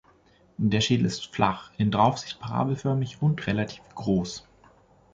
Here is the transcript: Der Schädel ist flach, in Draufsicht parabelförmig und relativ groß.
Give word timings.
Der 0.57 0.81
Schädel 0.81 1.05
ist 1.05 1.27
flach, 1.31 1.69
in 1.77 1.91
Draufsicht 1.91 2.39
parabelförmig 2.39 3.21
und 3.21 3.45
relativ 3.45 3.83
groß. 3.93 4.47